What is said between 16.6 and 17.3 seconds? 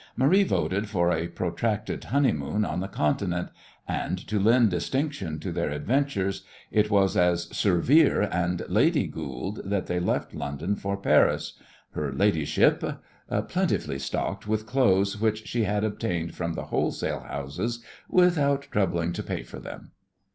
wholesale